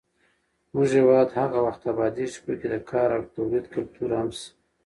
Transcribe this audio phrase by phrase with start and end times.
[0.71, 4.47] زموږ هېواد هغه وخت ابادېږي چې پکې د کار او تولید کلتور عام شي.